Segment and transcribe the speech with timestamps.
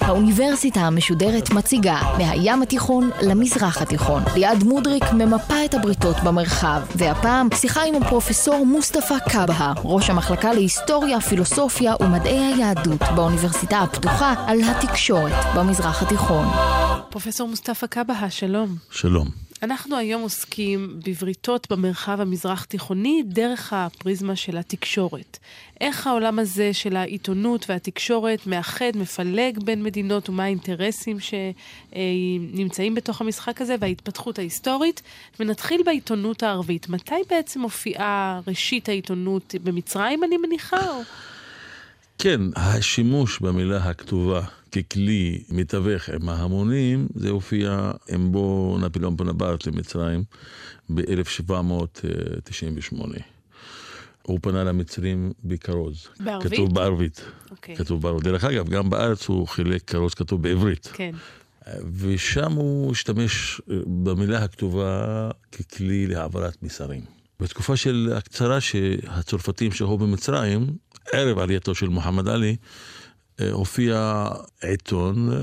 [0.00, 4.22] האוניברסיטה המשודרת מציגה מהים התיכון למזרח התיכון.
[4.34, 11.20] ליעד מודריק ממפה את הבריתות במרחב, והפעם שיחה עם הפרופסור מוסטפא קבהה, ראש המחלקה להיסטוריה,
[11.20, 16.46] פילוסופיה ומדעי היהדות באוניברסיטה הפתוחה על התקשורת במזרח התיכון.
[17.10, 18.76] פרופסור מוסטפא קבהה, שלום.
[18.90, 19.45] שלום.
[19.62, 25.38] אנחנו היום עוסקים בבריתות במרחב המזרח-תיכוני דרך הפריזמה של התקשורת.
[25.80, 33.60] איך העולם הזה של העיתונות והתקשורת מאחד, מפלג בין מדינות ומה האינטרסים שנמצאים בתוך המשחק
[33.60, 35.02] הזה וההתפתחות ההיסטורית.
[35.40, 36.88] ונתחיל בעיתונות הערבית.
[36.88, 39.54] מתי בעצם מופיעה ראשית העיתונות?
[39.62, 40.90] במצרים אני מניחה?
[40.90, 41.00] או...
[42.18, 44.42] כן, השימוש במילה הכתובה
[44.82, 50.24] ככלי מתווך עם ההמונים, זה הופיע עם בו נפוליאון בונפרט למצרים
[50.94, 52.96] ב-1798.
[54.22, 56.06] הוא פנה למצרים בכרוז.
[56.20, 56.52] בערבית?
[56.52, 57.24] כתוב בערבית.
[57.50, 57.76] אוקיי.
[57.76, 58.24] כתוב בערבית.
[58.24, 60.90] דרך אגב, גם בארץ הוא חילק כרוז כתוב בעברית.
[60.92, 61.14] כן.
[61.98, 67.00] ושם הוא השתמש אה, במילה הכתובה ככלי להעברת מסרים.
[67.40, 70.66] בתקופה של הקצרה שהצרפתים שהו במצרים,
[71.12, 72.56] ערב עלייתו של מוחמד עלי,
[73.52, 74.26] הופיע
[74.62, 75.38] עיתון אה,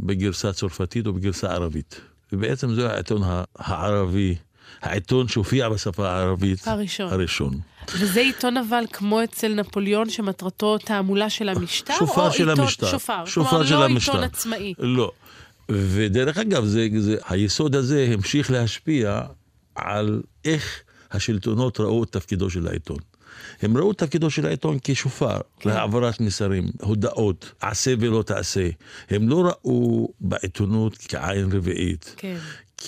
[0.00, 2.00] בגרסה צרפתית או בגרסה ערבית.
[2.32, 3.22] ובעצם זה העיתון
[3.58, 4.34] הערבי,
[4.82, 6.68] העיתון שהופיע בשפה הערבית.
[6.68, 7.12] הראשון.
[7.12, 7.60] הראשון.
[7.98, 11.94] וזה עיתון אבל כמו אצל נפוליאון שמטרתו תעמולה של המשטר?
[11.98, 12.90] שופר של עיתון, המשטר.
[12.90, 13.24] שופר.
[13.24, 14.12] שופר כלומר, של לא המשטר.
[14.12, 14.74] עיתון עצמאי.
[14.78, 15.12] לא.
[15.68, 19.20] ודרך אגב, זה, זה, היסוד הזה המשיך להשפיע
[19.74, 22.98] על איך השלטונות ראו את תפקידו של העיתון.
[23.62, 25.70] הם ראו את תפקידו של העיתון כשופר, כן.
[25.70, 28.68] להעברת מסרים, הודעות, עשה ולא תעשה.
[29.10, 32.14] הם לא ראו בעיתונות כעין רביעית.
[32.16, 32.36] כן.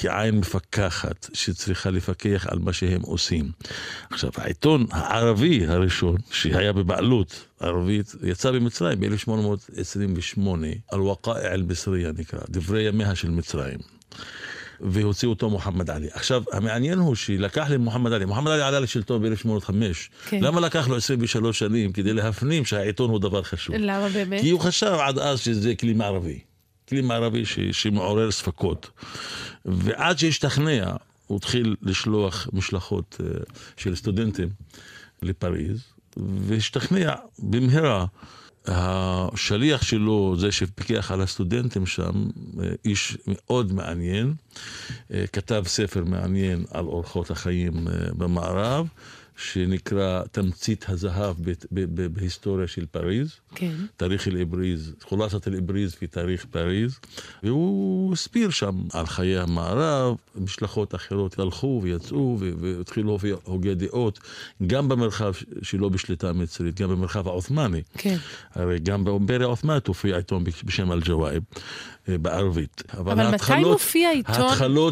[0.01, 3.51] כעין מפקחת שצריכה לפקח על מה שהם עושים.
[4.11, 10.41] עכשיו, העיתון הערבי הראשון, שהיה בבעלות ערבית, יצא במצרים ב-1828,
[10.93, 13.79] אל-וקאע אל-מצריה נקרא, דברי ימיה של מצרים.
[14.81, 16.09] והוציא אותו מוחמד עלי.
[16.13, 19.71] עכשיו, המעניין הוא שלקח למוחמד עלי, מוחמד עלי עלה לשלטון ב-1805.
[20.29, 20.41] כן.
[20.43, 21.93] למה לקח לו 23 שנים?
[21.93, 23.77] כדי להפנים שהעיתון הוא דבר חשוב.
[23.79, 24.41] למה באמת?
[24.41, 26.39] כי הוא חשב עד אז שזה כלי מערבי.
[26.89, 28.91] כלי מערבי ש, שמעורר ספקות.
[29.65, 30.93] ועד שהשתכנע,
[31.27, 33.41] הוא התחיל לשלוח משלחות אה,
[33.77, 34.49] של סטודנטים
[35.23, 35.85] לפריז,
[36.17, 38.07] והשתכנע במהרה.
[38.67, 42.13] השליח שלו, זה שפיקח על הסטודנטים שם,
[42.63, 44.35] אה, איש מאוד מעניין,
[45.13, 48.87] אה, כתב ספר מעניין על אורחות החיים אה, במערב,
[49.37, 51.37] שנקרא תמצית הזהב
[52.13, 53.33] בהיסטוריה של פריז.
[53.55, 53.73] כן.
[53.97, 56.99] תאריך אל-אבריז, חולסת אל-אבריז ותאריך פריז,
[57.43, 64.19] והוא הסביר שם על חיי המערב, משלחות אחרות הלכו ויצאו והתחילו להופיע הוגי דעות,
[64.67, 67.83] גם במרחב שלא בשליטה מצרית, גם במרחב העות'מאני.
[67.99, 68.17] כן.
[68.55, 71.43] הרי גם באימפריה העות'מאנית הופיע עיתון בשם אל-ג'וואב
[72.09, 72.83] אה, בערבית.
[72.99, 74.35] אבל מתי ההתחלות- מופיע עיתון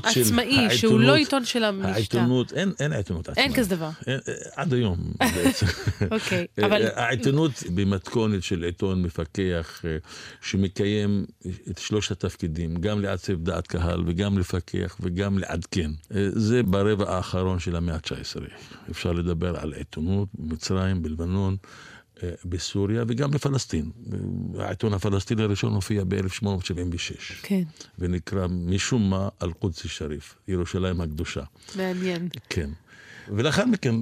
[0.05, 1.89] עצמאי, שהוא לא העיתונות- עיתון של המשטר?
[1.93, 3.49] העיתונות, אין, אין עיתונות עצמאית.
[3.49, 3.89] אין כזה דבר.
[4.07, 4.19] אין,
[4.57, 5.67] עד היום בעצם.
[6.11, 9.97] אוקיי, אה, אבל- אה, העיתונות במתכונת של עיתון מפקח אה,
[10.41, 11.25] שמקיים
[11.71, 15.91] את שלושת התפקידים, גם לעצב דעת קהל וגם לפקח וגם לעדכן.
[16.31, 18.41] זה ברבע האחרון של המאה ה-19.
[18.91, 21.57] אפשר לדבר על עיתונות במצרים, בלבנון.
[22.45, 23.91] בסוריה וגם בפלסטין.
[24.59, 27.35] העיתון הפלסטיני הראשון הופיע ב-1876.
[27.43, 27.63] כן,
[27.99, 31.43] ונקרא משום מה אל-קודס א-שריף, ירושלים הקדושה.
[31.77, 32.29] מעניין.
[32.49, 32.71] כן.
[33.37, 33.95] ולאחר מכן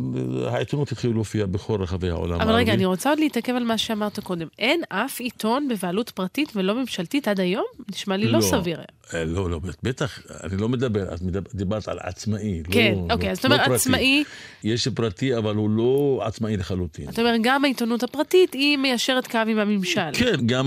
[0.47, 4.21] העיתונות התחילו להופיע בכל רחבי העולם אבל רגע, אני רוצה עוד להתעכב על מה שאמרת
[4.21, 4.47] קודם.
[4.59, 7.65] אין אף עיתון בבעלות פרטית ולא ממשלתית עד היום?
[7.91, 8.81] נשמע לי לא סביר.
[9.15, 12.63] אה, לא, לא, בטח, אני לא מדבר, את מדבר- דיברת על עצמאי.
[12.71, 13.55] כן, לא, אוקיי, לא, אז אתה לא.
[13.55, 14.25] עצמאי,
[14.65, 17.09] יש פרטי, אבל הוא לא עצמאי לחלוטין.
[17.09, 20.01] אתה אומר גם העיתונות הפרטית היא מיישרת קו עם הממשל.
[20.13, 20.67] כן, גם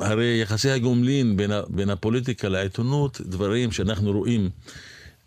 [0.00, 4.50] הרי יחסי הגומלין בין, בין הפוליטיקה לעיתונות, דברים שאנחנו רואים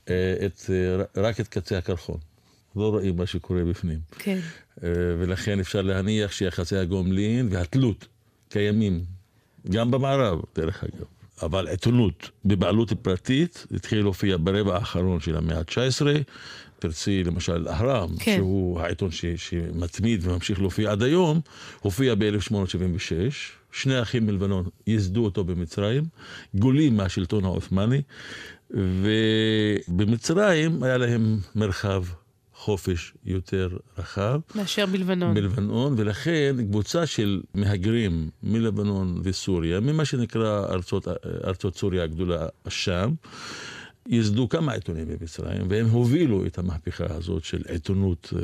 [0.09, 0.13] אה,
[0.45, 2.17] את, אה, רק את קצה הקרחון.
[2.77, 3.99] לא רואים מה שקורה בפנים.
[4.19, 4.39] כן.
[4.83, 4.89] אה,
[5.19, 8.07] ולכן אפשר להניח שיחסי הגומלין והתלות
[8.49, 9.03] קיימים
[9.69, 11.05] גם במערב, דרך אגב.
[11.41, 16.05] אבל עיתונות בבעלות פרטית התחיל להופיע ברבע האחרון של המאה ה-19.
[16.79, 18.35] תרצי למשל אהרם, כן.
[18.37, 21.41] שהוא העיתון ש, שמתמיד וממשיך להופיע עד היום,
[21.79, 23.31] הופיע ב-1876.
[23.71, 26.03] שני אחים מלבנון ייסדו אותו במצרים,
[26.55, 28.01] גולים מהשלטון העות'מאני,
[29.87, 32.03] ובמצרים היה להם מרחב
[32.57, 34.39] חופש יותר רחב.
[34.55, 35.33] מאשר בלבנון.
[35.33, 41.07] בלבנון, ולכן קבוצה של מהגרים מלבנון וסוריה, ממה שנקרא ארצות,
[41.43, 43.13] ארצות סוריה הגדולה, שם,
[44.07, 48.41] ייסדו כמה עיתונים במצרים, והם הובילו את המהפכה הזאת של עיתונות אה,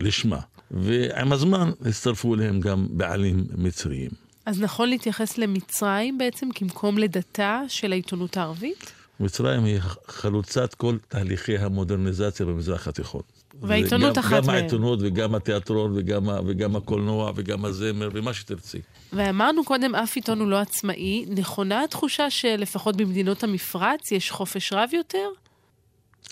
[0.00, 0.40] לשמה.
[0.70, 4.10] ועם הזמן הצטרפו אליהם גם בעלים מצריים.
[4.46, 8.92] אז נכון להתייחס למצרים בעצם כמקום לידתה של העיתונות הערבית?
[9.20, 13.22] מצרים היא חלוצת כל תהליכי המודרניזציה במזרח התיכון.
[13.62, 14.42] והעיתונות אחת מהם.
[14.42, 14.50] גם.
[14.50, 18.78] העיתונות וגם התיאטרון וגם, וגם הקולנוע וגם הזמר ומה שתרצי.
[19.12, 21.24] ואמרנו קודם, אף עיתון הוא לא עצמאי.
[21.28, 25.28] נכונה התחושה שלפחות במדינות המפרץ יש חופש רב יותר?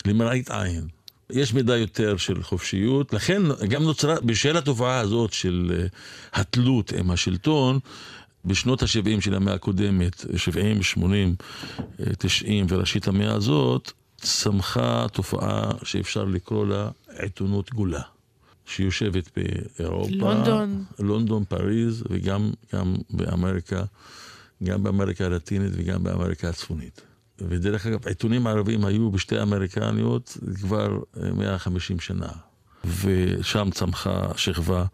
[0.05, 0.87] למראית עין.
[1.29, 5.85] יש מידה יותר של חופשיות, לכן גם נוצרה, בשל התופעה הזאת של אה,
[6.33, 7.79] התלות עם השלטון,
[8.45, 11.35] בשנות ה-70 של המאה הקודמת, 70, 80,
[11.99, 13.91] אה, 90 וראשית המאה הזאת,
[14.25, 16.89] צמחה תופעה שאפשר לקרוא לה
[17.19, 18.01] עיתונות גולה,
[18.65, 20.83] שיושבת באירופה, לונדון.
[20.99, 23.83] לונדון, פריז, וגם גם באמריקה,
[24.63, 27.01] גם באמריקה הלטינית וגם באמריקה הצפונית.
[27.39, 32.29] ודרך אגב, עיתונים ערבים היו בשתי אמריקניות כבר אה, 150 שנה.
[33.01, 34.85] ושם צמחה שכבה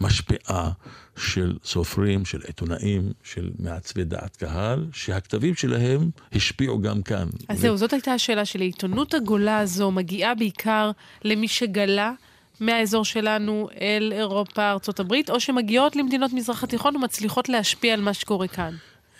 [0.00, 0.70] משפיעה
[1.16, 7.28] של סופרים, של עיתונאים, של מעצבי דעת קהל, שהכתבים שלהם השפיעו גם כאן.
[7.48, 8.64] אז ו- זהו, זאת הייתה השאלה שלי.
[8.64, 10.90] עיתונות הגולה הזו מגיעה בעיקר
[11.24, 12.12] למי שגלה
[12.60, 18.14] מהאזור שלנו אל אירופה, ארצות הברית, או שמגיעות למדינות מזרח התיכון ומצליחות להשפיע על מה
[18.14, 18.74] שקורה כאן.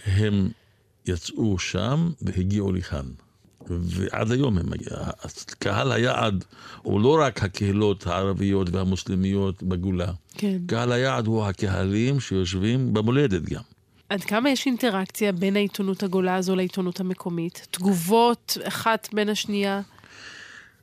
[0.06, 0.48] הם
[1.06, 3.06] יצאו שם והגיעו לכאן.
[3.70, 4.66] ועד היום הם.
[5.58, 6.44] קהל היעד
[6.82, 10.12] הוא לא רק הקהילות הערביות והמוסלמיות בגולה.
[10.36, 10.58] כן.
[10.66, 13.62] קהל היעד הוא הקהלים שיושבים במולדת גם.
[14.08, 17.66] עד כמה יש אינטראקציה בין העיתונות הגולה הזו לעיתונות המקומית?
[17.70, 19.80] תגובות אחת בין השנייה?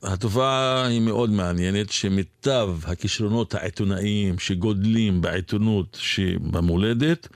[0.02, 7.28] התופעה היא מאוד מעניינת, שמיטב הכישרונות העיתונאיים שגודלים בעיתונות שבמולדת,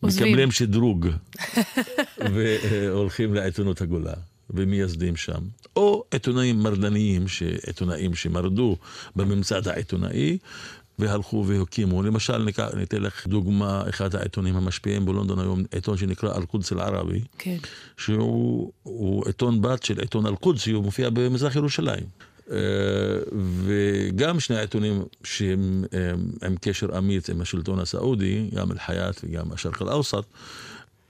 [0.00, 0.28] עוזבים.
[0.28, 1.08] מקבלים שדרוג
[2.34, 4.14] והולכים לעיתונות הגולה.
[4.50, 5.40] ומייסדים שם.
[5.76, 7.24] או עיתונאים מרדניים,
[7.66, 8.76] עיתונאים שמרדו
[9.16, 10.38] בממסד העיתונאי,
[10.98, 12.02] והלכו והקימו.
[12.02, 17.20] למשל, ניקח- ניתן לך דוגמה, אחד העיתונים המשפיעים בלונדון היום, עיתון שנקרא אל-קודס אל-ערבי.
[17.38, 17.56] כן.
[17.96, 22.04] שהוא הוא עיתון בת של עיתון אל-קודסי, הוא מופיע במזרח ירושלים.
[22.50, 22.56] אה,
[23.64, 29.82] וגם שני העיתונים שהם הם, עם קשר אמיץ עם השלטון הסעודי, גם אל-חייאת וגם השרק
[29.82, 30.14] אל-אוסט,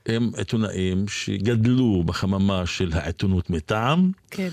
[0.06, 4.48] הם עיתונאים שגדלו בחממה של העיתונות מטעם, כן.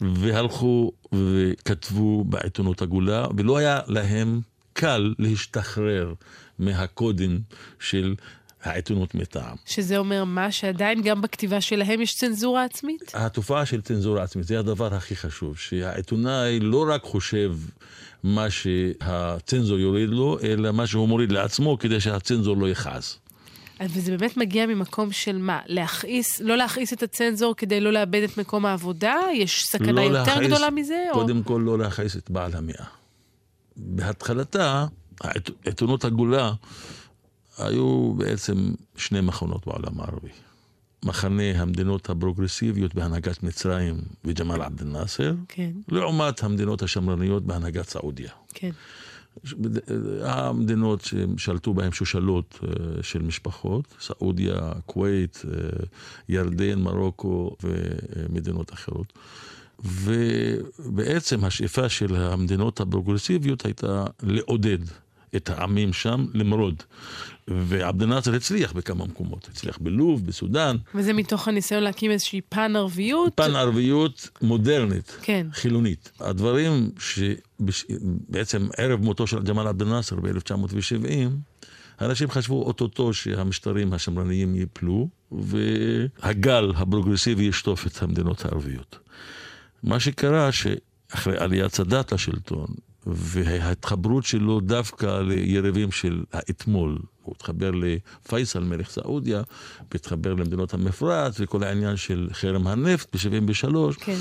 [0.00, 4.40] והלכו וכתבו בעיתונות הגולה, ולא היה להם
[4.72, 6.14] קל להשתחרר
[6.58, 7.40] מהקודים
[7.80, 8.14] של
[8.62, 9.56] העיתונות מטעם.
[9.66, 10.52] שזה אומר מה?
[10.52, 13.12] שעדיין גם בכתיבה שלהם יש צנזורה עצמית?
[13.14, 17.52] התופעה של צנזורה עצמית, זה הדבר הכי חשוב, שהעיתונאי לא רק חושב
[18.22, 23.18] מה שהצנזור יוריד לו, אלא מה שהוא מוריד לעצמו כדי שהצנזור לא יכעס.
[23.82, 25.60] וזה באמת מגיע ממקום של מה?
[25.66, 29.14] להכעיס, לא להכעיס את הצנזור כדי לא לאבד את מקום העבודה?
[29.34, 31.04] יש סכנה לא יותר להכעיס- גדולה מזה?
[31.10, 31.14] או...
[31.14, 32.84] קודם כל לא להכעיס את בעל המאה.
[33.76, 34.86] בהתחלתה,
[35.20, 36.52] העיתונות הגולה,
[37.58, 40.28] היו בעצם שני מחנות בעולם הערבי.
[41.04, 48.30] מחנה המדינות הפרוגרסיביות בהנהגת מצרים וג'מאל עבד אל-נאצר, כן, לעומת המדינות השמרניות בהנהגת סעודיה.
[48.54, 48.70] כן.
[50.22, 55.84] המדינות ששלטו בהן שושלות אה, של משפחות, סעודיה, כווית, אה,
[56.28, 59.12] ירדן, מרוקו ומדינות אחרות.
[59.84, 64.78] ובעצם השאיפה של המדינות הפרוגרסיביות הייתה לעודד
[65.36, 66.82] את העמים שם למרוד.
[67.48, 73.32] ועבד אל-נאצר הצליח בכמה מקומות, הצליח בלוב, בסודאן, וזה מתוך הניסיון להקים איזושהי פן ערביות?
[73.34, 75.18] פן ערביות מודרנית.
[75.22, 75.46] כן.
[75.52, 76.12] חילונית.
[76.20, 81.28] הדברים שבעצם ערב מותו של ג'מאל עבד אל-נאצר ב-1970,
[82.00, 88.98] אנשים חשבו אוטוטו שהמשטרים השמרניים ייפלו, והגל הפרוגרסיבי ישטוף את המדינות הערביות.
[89.82, 92.66] מה שקרה שאחרי עליית סאדאת לשלטון,
[93.06, 99.42] וההתחברות שלו דווקא ליריבים של האתמול, הוא התחבר לפייסל מלך סעודיה,
[99.92, 104.16] והתחבר למדינות המפרץ, וכל העניין של חרם הנפט ב-73, כן.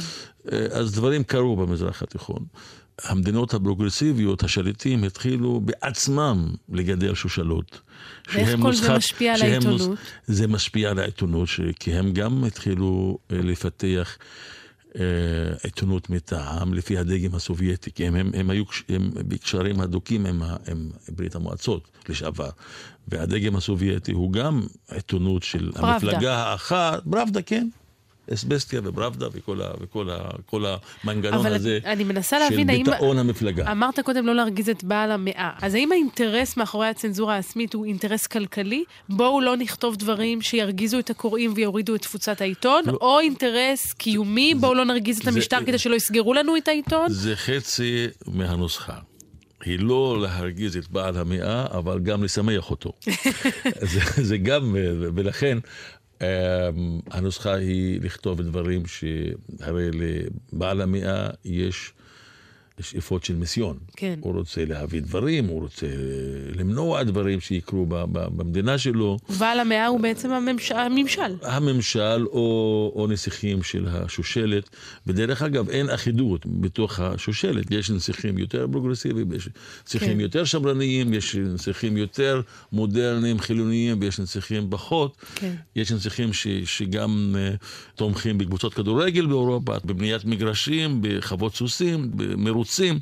[0.72, 2.46] אז דברים קרו במזרח התיכון.
[3.04, 7.80] המדינות הפרוגרסיביות, השליטים, התחילו בעצמם לגדל שושלות.
[8.34, 9.98] ואיך כל זה נוסחת- משפיע על העיתונות?
[10.28, 14.26] זה משפיע על העיתונות, ש- כי הם גם התחילו אה, לפתח אה,
[15.64, 20.56] עיתונות מטעם לפי הדגם הסובייטי, כי הם, הם, הם היו הם בקשרים הדוקים עם, ה-
[20.72, 22.50] עם ברית המועצות לשעבר.
[23.08, 24.62] והדגם הסובייטי הוא גם
[24.92, 25.94] עיתונות של פראבדה.
[25.94, 27.68] המפלגה האחת, פראבדה, כן.
[28.34, 30.66] אסבסטיה ובראבדה וכל, ה, וכל ה, כל
[31.04, 32.84] המנגנון אבל הזה אני מנסה של להבין האם...
[32.84, 33.72] ביטאון המפלגה.
[33.72, 35.52] אמרת קודם לא להרגיז את בעל המאה.
[35.62, 38.84] אז האם האינטרס מאחורי הצנזורה העצמית הוא אינטרס כלכלי?
[39.10, 42.84] בואו לא נכתוב דברים שירגיזו את הקוראים ויורידו את תפוצת העיתון?
[42.86, 42.98] לא.
[43.02, 47.10] או אינטרס קיומי, בואו לא נרגיז את זה- המשטר כדי שלא יסגרו לנו את העיתון?
[47.10, 48.94] זה חצי מהנוסחה.
[49.66, 52.92] היא לא להרגיז את בעל המאה, אבל גם לשמח אותו.
[53.92, 54.76] זה, זה גם,
[55.16, 55.58] ולכן
[57.12, 61.94] הנוסחה היא לכתוב דברים שהרי לבעל המאה יש
[62.82, 63.78] שאיפות של מיסיון.
[63.96, 64.20] כן.
[64.22, 65.88] הוא רוצה להביא דברים, הוא רוצה
[66.56, 69.18] למנוע דברים שיקרו ב- ב- במדינה שלו.
[69.40, 70.72] בעל המאה הוא בעצם הממש...
[70.72, 71.36] הממשל.
[71.42, 74.70] הממשל או, או נסיכים של השושלת.
[75.08, 77.72] ודרך אגב, אין אחידות בתוך השושלת.
[77.72, 79.50] יש נסיכים יותר פרוגרסיביים, יש
[79.88, 80.20] נסיכים כן.
[80.20, 82.42] יותר שמרניים, יש נסיכים יותר
[82.72, 85.16] מודרניים, חילוניים, ויש נסיכים פחות.
[85.36, 85.56] כן.
[85.76, 87.66] יש נסיכים ש, שגם uh,
[87.96, 92.12] תומכים בקבוצות כדורגל באירופה, בבניית מגרשים, בחוות סוסים,
[92.66, 93.00] במרוצים.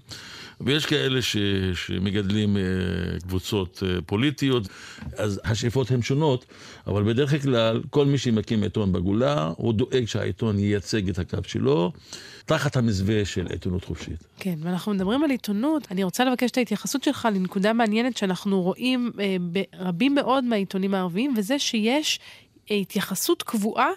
[0.61, 1.37] ויש כאלה ש,
[1.73, 4.67] שמגדלים uh, קבוצות uh, פוליטיות,
[5.17, 6.45] אז השאיפות הן שונות,
[6.87, 11.91] אבל בדרך כלל כל מי שמקים עיתון בגולה, הוא דואג שהעיתון ייצג את הקו שלו,
[12.45, 14.23] תחת המזווה של עיתונות חופשית.
[14.39, 15.87] כן, ואנחנו מדברים על עיתונות.
[15.91, 21.33] אני רוצה לבקש את ההתייחסות שלך לנקודה מעניינת שאנחנו רואים אה, ברבים מאוד מהעיתונים הערביים,
[21.37, 22.19] וזה שיש
[22.71, 23.89] אה, התייחסות קבועה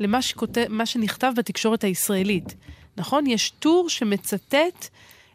[0.00, 2.54] למה שכותב, מה שנכתב בתקשורת הישראלית.
[2.96, 3.26] נכון?
[3.26, 4.88] יש טור שמצטט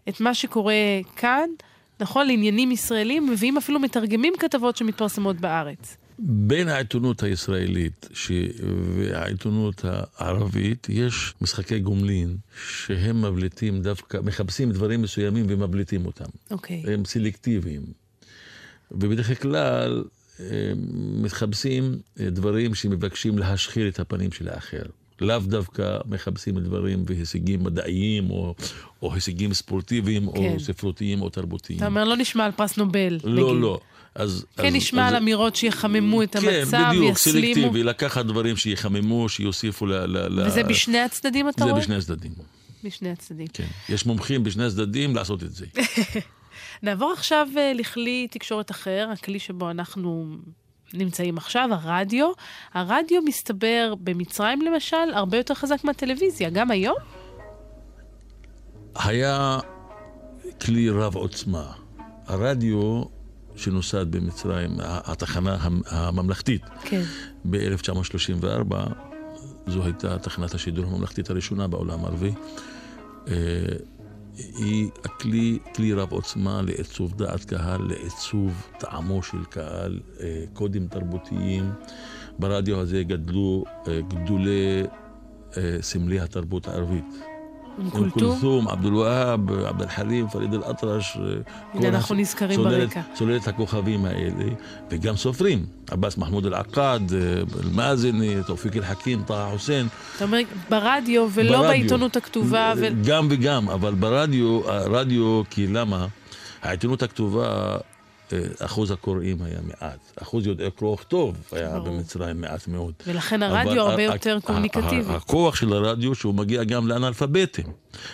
[0.10, 0.74] את מה שקורה
[1.16, 1.50] כאן,
[2.00, 2.28] נכון?
[2.28, 5.98] לעניינים ישראלים, מביאים אפילו מתרגמים כתבות שמתפרסמות בארץ.
[6.20, 8.32] בין העיתונות הישראלית ש...
[8.96, 12.38] והעיתונות הערבית יש משחקי גומלין
[12.70, 16.26] שהם מבליטים דווקא, מחפשים דברים מסוימים ומבליטים אותם.
[16.52, 16.84] אוקיי.
[16.88, 17.82] הם סלקטיביים.
[18.92, 20.04] ובדרך כלל
[20.40, 20.78] הם
[21.24, 24.84] מחפשים דברים שמבקשים להשחיר את הפנים של האחר.
[25.22, 28.56] לאו דווקא מחפשים דברים והישגים מדעיים או,
[29.02, 30.38] או הישגים ספורטיביים כן.
[30.38, 31.80] או ספרותיים או תרבותיים.
[31.80, 33.24] אתה אומר, לא נשמע על פרס נובל, נגיד.
[33.24, 33.80] לא, לא.
[34.16, 37.56] אז, כן אז, נשמע אז, על אמירות שיחממו את כן, המצב, בדיוק, יסלימו.
[37.56, 39.94] סלקטיבי, לקחת דברים שיחממו, שיוסיפו ל...
[39.94, 40.68] ל, וזה ל...
[40.68, 41.82] בשני הצדדים, אתה זה רואה?
[41.82, 42.32] בשני הצדדים,
[42.84, 43.48] בשני הצדדים.
[43.54, 43.68] כן.
[43.90, 45.66] יש מומחים בשני הצדדים לעשות את זה.
[46.84, 50.38] נעבור עכשיו אה, לכלי תקשורת אחר, הכלי שבו אנחנו
[50.94, 52.32] נמצאים עכשיו, הרדיו.
[52.74, 56.96] הרדיו מסתבר במצרים למשל הרבה יותר חזק מהטלוויזיה, גם היום?
[58.96, 59.60] היה
[60.62, 61.72] כלי רב עוצמה.
[62.28, 63.04] הרדיו
[63.56, 67.02] שנוסד במצרים, התחנה הממלכתית, כן.
[67.50, 68.76] ב-1934,
[69.68, 72.32] זו הייתה תחנת השידור הממלכתית הראשונה בעולם הערבי.
[74.40, 80.88] אה, היא הכלי, כלי רב עוצמה לעיצוב דעת קהל, לעיצוב טעמו של קהל, אה, קודים
[80.88, 81.72] תרבותיים.
[82.40, 84.84] ברדיו הזה גדלו אה, גדולי
[85.82, 87.39] סמלי התרבות הערבית.
[87.82, 91.18] עם כולתום, עבד אל-והאב, עבד אל-חלים, פריד אל-אטרש.
[91.74, 93.02] הנה אנחנו נזכרים ברקע.
[93.16, 94.46] סוללת הכוכבים האלה,
[94.92, 97.00] וגם סופרים, עבאס מחמוד אל-עקד,
[97.64, 99.88] אל-מאזני, תאופיק אל-חכים, טה חוסיין.
[100.16, 101.62] אתה אומר ברדיו ולא.
[101.62, 102.74] בעיתונות הכתובה.
[103.06, 106.08] גם וגם, אבל ברדיו, הרדיו, כי למה?
[106.62, 107.78] העיתונות הכתובה,
[108.60, 110.00] אחוז הקוראים היה מעט.
[110.22, 111.98] אחוז יודעי קרוא וכתוב היה ברור.
[111.98, 112.94] במצרים מעט מאוד.
[113.08, 115.14] ולכן הרדיו הרבה יותר קומוניקטיבי.
[115.14, 117.66] הכוח של הרדיו שהוא מגיע גם לאנאלפביתים.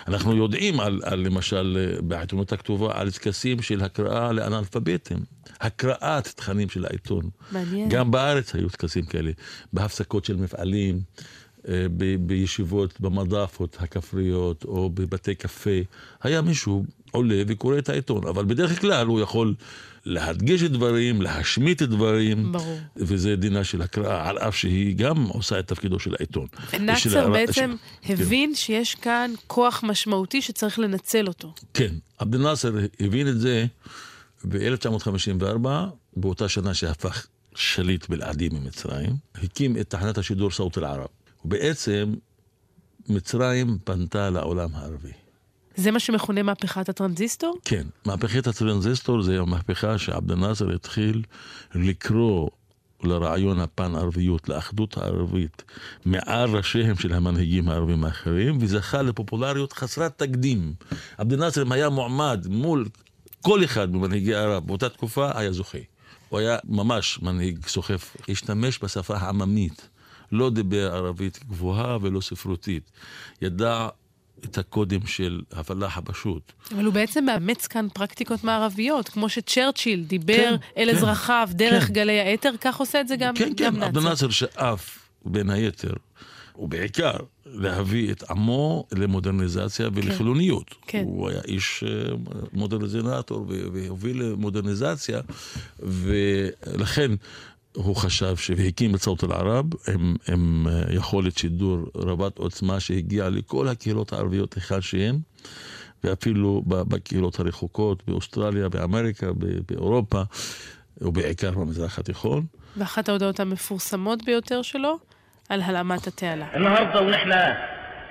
[0.08, 5.18] אנחנו יודעים על, על למשל אה, בעיתונות הכתובה על טקסים של הקראה לאנאלפביתים.
[5.60, 7.30] הקראת תכנים של העיתון.
[7.52, 7.88] מעניין.
[7.88, 9.30] גם בארץ היו טקסים כאלה,
[9.72, 11.00] בהפסקות של מפעלים,
[11.68, 15.70] אה, ב- בישיבות במדאפות הכפריות או בבתי קפה.
[16.22, 16.84] היה מישהו
[17.16, 19.54] עולה וקורא את העיתון, אבל בדרך כלל הוא יכול
[20.04, 22.52] להדגיש דברים, להשמיט דברים.
[22.52, 22.78] ברור.
[22.96, 26.46] וזה דינה של הקראה, על אף שהיא גם עושה את תפקידו של העיתון.
[26.80, 31.54] נאצר בעצם של- הבין שיש כאן כוח משמעותי שצריך לנצל אותו.
[31.74, 33.66] כן, עבד אל-נאצר הבין את זה
[34.48, 35.68] ב-1954,
[36.16, 41.06] באותה שנה שהפך שליט בלעדי ממצרים, הקים את תחנת השידור סאות אל-ערב.
[41.44, 42.14] ובעצם
[43.08, 45.12] מצרים פנתה לעולם הערבי.
[45.76, 47.58] זה מה שמכונה מהפכת הטרנזיסטור?
[47.64, 51.22] כן, מהפכת הטרנזיסטור זה המהפכה שעבד אל-נאצר התחיל
[51.74, 52.50] לקרוא
[53.02, 55.62] לרעיון הפן-ערביות, לאחדות הערבית,
[56.04, 60.74] מעל ראשיהם של המנהיגים הערבים האחרים, וזכה לפופולריות חסרת תקדים.
[61.18, 62.86] עבד אל-נאצר, היה מועמד מול
[63.42, 65.78] כל אחד ממנהיגי ערב באותה תקופה, היה זוכה.
[66.28, 69.88] הוא היה ממש מנהיג סוחף, השתמש בשפה העממית,
[70.32, 72.90] לא דיבר ערבית גבוהה ולא ספרותית.
[73.42, 73.88] ידע
[74.44, 76.52] את הקודים של הפלאח הפשוט.
[76.74, 81.86] אבל הוא בעצם מאמץ כאן פרקטיקות מערביות, כמו שצ'רצ'יל דיבר כן, אל כן, אזרחיו דרך
[81.86, 81.92] כן.
[81.92, 84.30] גלי האתר, כך עושה את זה גם, כן, גם כן, עבד נאצר.
[84.30, 85.92] שאף, בין היתר,
[86.58, 87.16] ובעיקר
[87.46, 90.74] להביא את עמו למודרניזציה ולחילוניות.
[90.86, 91.02] כן.
[91.06, 92.14] הוא היה איש אה,
[92.52, 95.20] מודרניזטור ו- והוביל למודרניזציה,
[95.78, 97.10] ולכן
[97.75, 103.29] הוא חשב ש- והקים את צאות אל-ערב עם, עם אה, יכולת שידור רבת עוצמה שהגיעה
[103.29, 105.19] לכל הקהילות הערביות היכן שהן.
[106.03, 110.21] ואפילו ב- בקהילות הרחוקות, באוסטרליה, באמריקה, ב- באירופה,
[111.01, 112.45] ובעיקר במזרח התיכון.
[112.77, 114.97] ואחת ההודעות המפורסמות ביותר שלו,
[115.49, 116.45] על הלאמת התעלה.
[116.55, 117.31] النهارده ونحن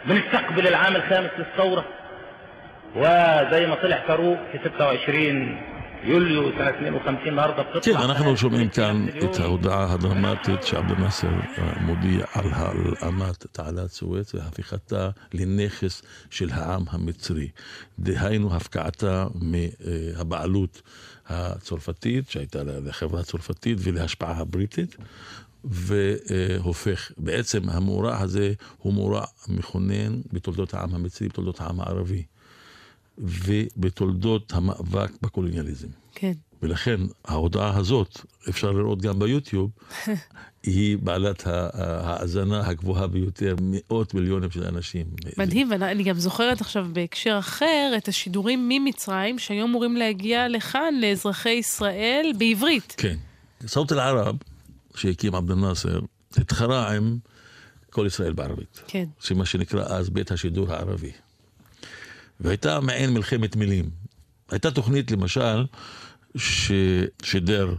[0.08, 1.84] بنستقبل العام الخامس للثوره
[2.96, 5.10] وزي ما طلع فاروق في 26
[6.03, 11.29] יוליו את ה-52 מרדה כן, אנחנו שומעים כאן את ההודעה הדרמטית שעבד אל-נאצר
[11.81, 17.49] מודיע על הלאמת תעלת סואץ והפיכתה לנכס של העם המצרי.
[17.99, 20.81] דהיינו הפקעתה מהבעלות
[21.27, 24.97] הצרפתית, שהייתה לחברה הצרפתית ולהשפעה הבריטית.
[25.63, 32.23] והופך, בעצם המאורע הזה הוא מאורע מכונן בתולדות העם המצרי, בתולדות העם הערבי.
[33.17, 35.87] ובתולדות המאבק בקולוניאליזם.
[36.15, 36.33] כן.
[36.61, 39.71] ולכן ההודעה הזאת, אפשר לראות גם ביוטיוב,
[40.63, 45.05] היא בעלת ההאזנה הגבוהה ביותר, מאות מיליונים של אנשים.
[45.37, 51.49] מדהים, ואני גם זוכרת עכשיו בהקשר אחר את השידורים ממצרים, שהיו אמורים להגיע לכאן, לאזרחי
[51.49, 52.95] ישראל, בעברית.
[52.97, 53.15] כן.
[53.67, 54.35] סאות אל-ערב,
[54.95, 55.99] שהקים עבד אל-נאצר,
[56.37, 57.17] התחרה עם
[57.89, 58.81] כל ישראל בערבית.
[58.87, 59.05] כן.
[59.19, 61.11] שמה שנקרא אז בית השידור הערבי.
[62.39, 63.89] והייתה מעין מלחמת מילים.
[64.51, 65.65] הייתה תוכנית, למשל,
[66.37, 67.75] ששידר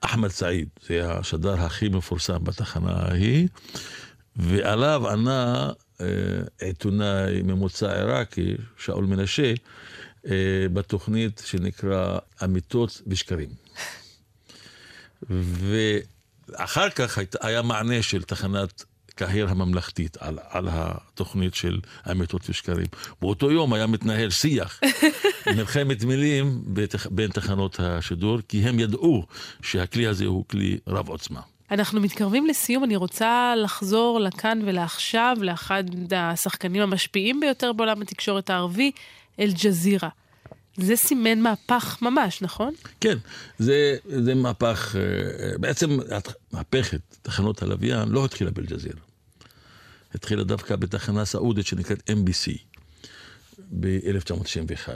[0.00, 3.48] אחמד סעיד, זה השדר הכי מפורסם בתחנה ההיא,
[4.36, 6.06] ועליו ענה אה,
[6.60, 9.54] עיתונאי ממוצא עיראקי, שאול מנשה,
[10.26, 13.48] אה, בתוכנית שנקרא אמיתות ושקרים.
[15.30, 18.84] ואחר כך היה מענה של תחנת
[19.16, 21.80] קהיר הממלכתית על, על התוכנית של
[22.10, 22.86] אמיתות ושקרים.
[23.20, 24.80] באותו יום היה מתנהל שיח,
[25.56, 29.26] מלחמת מילים בתח, בין תחנות השידור, כי הם ידעו
[29.62, 31.40] שהכלי הזה הוא כלי רב עוצמה.
[31.70, 35.84] אנחנו מתקרבים לסיום, אני רוצה לחזור לכאן ולעכשיו, לאחד
[36.16, 38.90] השחקנים המשפיעים ביותר בעולם התקשורת הערבי,
[39.40, 40.08] אל-ג'זירה.
[40.76, 42.74] זה סימן מהפך ממש, נכון?
[43.00, 43.18] כן,
[43.58, 45.98] זה, זה מהפך, אה, בעצם
[46.52, 49.00] מהפכת תחנות הלוויין לא התחילה באל-ג'זירה.
[50.14, 52.58] התחילה דווקא בתחנה סעודית שנקראת MBC
[53.80, 54.88] ב-1991,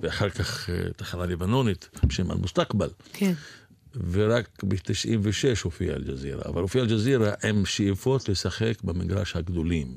[0.00, 2.88] ואחר כך אה, תחנה לבנונית בשם אל-מוסתקבל.
[3.12, 3.32] כן.
[4.10, 4.78] ורק ב-96
[5.62, 9.96] הופיע אל-ג'זירה, אבל הופיע אל-ג'זירה עם שאיפות לשחק במגרש הגדולים.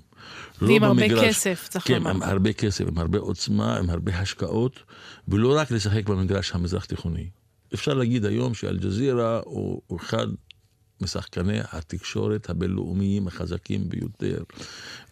[0.62, 2.10] לא ועם הרבה במגרש- כסף, צריך כן, לומר.
[2.10, 4.79] עם הרבה כסף, עם הרבה עוצמה, עם הרבה השקעות,
[5.27, 7.29] ולא רק לשחק במגרש המזרח תיכוני.
[7.73, 10.27] אפשר להגיד היום שאל-ג'זירה הוא אחד
[11.01, 14.43] משחקני התקשורת הבינלאומיים החזקים ביותר,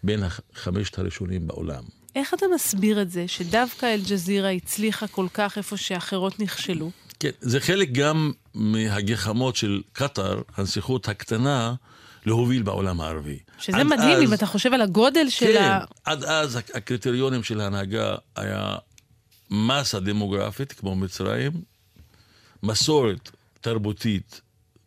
[0.04, 1.84] בין החמשת הראשונים בעולם.
[2.16, 6.92] איך אתה מסביר את זה שדווקא אל-ג'זירה הצליחה כל כך איפה שאחרות נכשלו?
[7.20, 11.74] כן, זה חלק גם מהגחמות של קטאר, הנסיכות הקטנה,
[12.26, 13.40] להוביל בעולם הערבי.
[13.60, 15.80] שזה מדהים, אז- אם אתה חושב על הגודל של כן, ה...
[16.04, 18.76] עד אז הק- הקריטריונים של ההנהגה היה
[19.52, 21.52] מסה דמוגרפית, כמו מצרים,
[22.64, 24.42] מסורת תרבותית,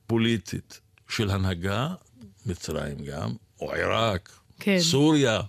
[0.06, 1.88] פוליטית של הנהגה,
[2.46, 4.78] מצרים גם, או עיראק, כן.
[4.80, 5.40] סוריה,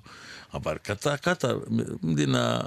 [0.53, 1.59] אבל קטאר, קטאר,
[2.03, 2.59] מדינה,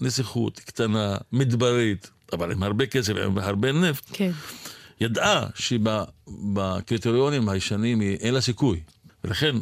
[0.00, 4.30] נסיכות קטנה, מדברית, אבל עם הרבה כסף, עם הרבה נפט, כן.
[5.00, 6.78] ידעה שבקריטריונים
[7.48, 8.80] הישנים היא- אין לה סיכוי.
[9.24, 9.56] ולכן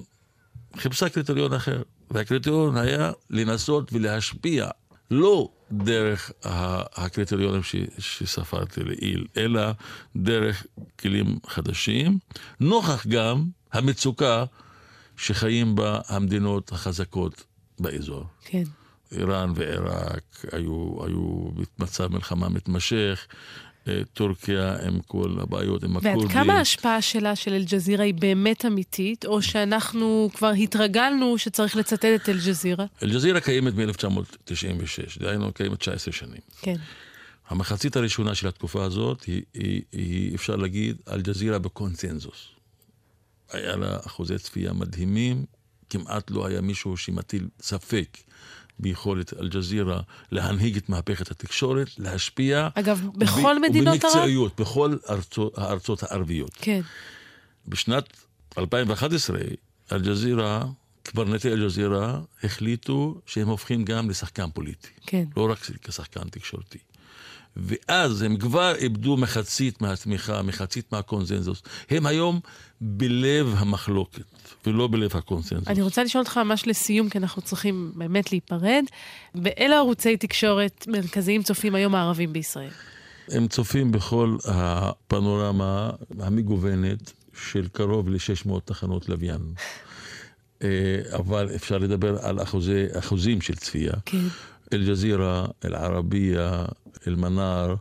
[0.77, 1.83] חיפשה קריטריון אחר.
[2.11, 4.69] והקריטריון היה לנסות ולהשפיע,
[5.11, 9.63] לא דרך הקריטריונים ש- שספרתי לעיל, אלא
[10.17, 10.67] דרך
[11.01, 12.19] כלים חדשים,
[12.61, 14.45] נוכח גם המצוקה
[15.17, 17.45] שחיים בה המדינות החזקות
[17.81, 18.25] באזור.
[18.45, 18.63] כן.
[19.13, 20.23] איראן ועיראק
[20.53, 23.27] היו, היו במצב מלחמה מתמשך,
[24.13, 26.29] טורקיה עם כל הבעיות, עם ועד הכורדים.
[26.29, 32.29] כמה ההשפעה שלה של אל-ג'זירה היא באמת אמיתית, או שאנחנו כבר התרגלנו שצריך לצטט את
[32.29, 32.85] אל-ג'זירה?
[33.03, 36.41] אל-ג'זירה קיימת מ-1996, דהיינו קיימת 19 שנים.
[36.61, 36.77] כן.
[37.49, 42.49] המחצית הראשונה של התקופה הזאת היא, היא, היא אפשר להגיד, אל-ג'זירה בקונצנזוס.
[43.53, 45.45] היה לה אחוזי צפייה מדהימים,
[45.91, 48.19] כמעט לא היה מישהו שמטיל ספק
[48.79, 50.01] ביכולת אל-ג'זירה
[50.33, 52.69] להנהיג את מהפכת התקשורת, להשפיע.
[52.75, 54.05] אגב, בכל וב- מדינות ערב?
[54.05, 56.51] ובמקצועיות, בכל ארצות, הארצות הערביות.
[56.55, 56.81] כן.
[57.69, 58.05] בשנת
[58.59, 59.39] 2011,
[59.93, 60.65] אל-ג'זירה,
[61.03, 64.89] קברניטי אל-ג'זירה, החליטו שהם הופכים גם לשחקן פוליטי.
[65.07, 65.25] כן.
[65.37, 66.79] לא רק כשחקן תקשורתי.
[67.57, 71.63] ואז הם כבר איבדו מחצית מהתמיכה, מחצית מהקונצנזוס.
[71.91, 72.41] הם היום
[72.81, 74.23] בלב המחלוקת,
[74.67, 75.69] ולא בלב הקונצנזוס.
[75.69, 78.85] אני רוצה לשאול אותך ממש לסיום, כי אנחנו צריכים באמת להיפרד.
[79.35, 82.71] באילו ערוצי תקשורת מרכזיים צופים היום הערבים בישראל?
[83.29, 85.91] הם צופים בכל הפנורמה
[86.21, 87.13] המגוונת
[87.51, 89.41] של קרוב ל-600 תחנות לוויין.
[90.63, 90.69] אה,
[91.13, 93.93] אבל אפשר לדבר על אחוזי, אחוזים של צפייה.
[94.05, 94.19] כן.
[94.73, 96.65] אל-ג'זירה, אל-ערבייה,
[97.07, 97.75] אל-מנאר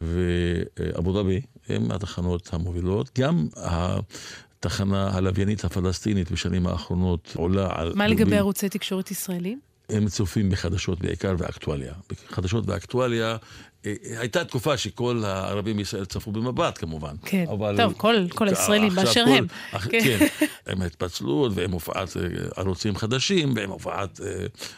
[0.00, 3.10] ואבו דאבי הם התחנות המובילות.
[3.18, 7.92] גם התחנה הלוויינית הפלסטינית בשנים האחרונות עולה על...
[7.94, 9.60] מה לגבי ערוצי תקשורת ישראלים?
[9.88, 11.92] הם צופים בחדשות בעיקר ואקטואליה.
[12.30, 13.36] בחדשות ואקטואליה
[14.18, 17.14] הייתה תקופה שכל הערבים בישראל צפו במבט כמובן.
[17.24, 17.76] כן, אבל...
[17.76, 19.24] טוב, כל, כל הישראלים באשר.
[19.28, 19.46] הם.
[19.72, 19.88] אח...
[19.90, 20.00] כן.
[20.00, 22.22] כן, עם ההתפצלות ועם הופעת אה,
[22.56, 24.22] ערוצים חדשים ועם הופעת uh,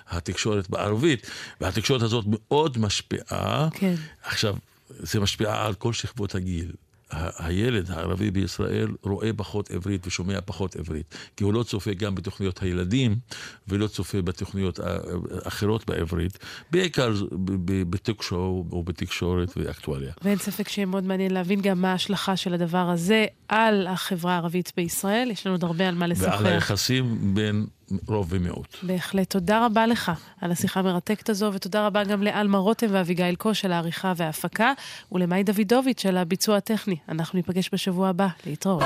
[0.08, 1.30] התקשורת בערבית.
[1.60, 3.68] והתקשורת הזאת מאוד משפיעה.
[3.74, 3.94] כן.
[4.22, 4.56] עכשיו,
[4.88, 6.72] זה משפיע על כל שכבות הגיל.
[7.38, 12.62] הילד הערבי בישראל רואה פחות עברית ושומע פחות עברית, כי הוא לא צופה גם בתוכניות
[12.62, 13.16] הילדים
[13.68, 14.80] ולא צופה בתוכניות
[15.42, 16.38] אחרות בעברית,
[16.70, 17.12] בעיקר
[17.90, 20.12] בטוק שואו או בתקשורת ואקטואליה.
[20.22, 24.72] ואין ספק שיהיה מאוד מעניין להבין גם מה ההשלכה של הדבר הזה על החברה הערבית
[24.76, 25.30] בישראל.
[25.30, 26.38] יש לנו עוד הרבה על מה לשוחח.
[26.42, 27.66] ועל היחסים בין
[28.06, 28.76] רוב ומיעוט.
[28.82, 29.30] בהחלט.
[29.30, 33.72] תודה רבה לך על השיחה המרתקת הזו, ותודה רבה גם לאלמה רותם ואביגיל קוש על
[33.72, 34.72] העריכה וההפקה,
[35.12, 36.96] ולמאי דוידוביץ' על הביצוע הטכני.
[37.08, 38.28] אנחנו ניפגש בשבוע הבא.
[38.46, 38.82] להתראות.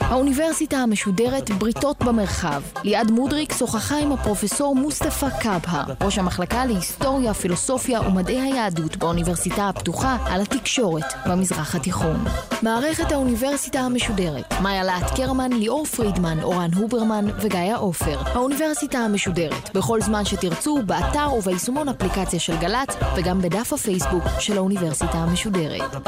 [0.00, 2.62] האוניברסיטה המשודרת בריתות במרחב.
[2.84, 10.16] ליעד מודריק שוחחה עם הפרופסור מוסטפא קבהה, ראש המחלקה להיסטוריה, פילוסופיה ומדעי היהדות באוניברסיטה הפתוחה,
[10.26, 12.24] על התקשורת במזרח התיכון.
[12.62, 18.18] מערכת האוניברסיטה המשודרת, מאיה להט קרמן, ליאור פרידמן, אורן הוברמן וגיא עופר.
[18.24, 25.18] האוניברסיטה המשודרת, בכל זמן שתרצו, באתר וביישומון אפליקציה של גל"צ, וגם בדף הפייסבוק של האוניברסיטה
[25.18, 26.06] המשודרת.